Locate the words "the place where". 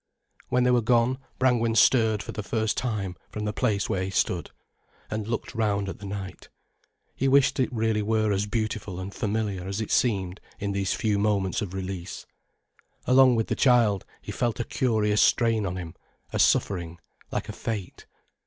3.45-4.03